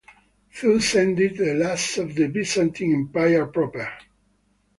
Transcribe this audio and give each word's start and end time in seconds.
Thus 0.59 0.95
ended 0.95 1.37
the 1.37 1.53
last 1.53 1.99
of 1.99 2.15
the 2.15 2.25
Byzantine 2.25 2.91
Empire 2.95 3.45
proper. 3.45 3.87